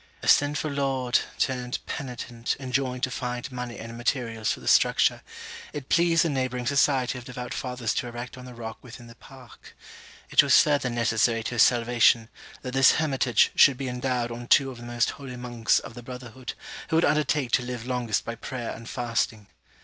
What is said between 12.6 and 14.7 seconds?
that this hermitage should be endowed on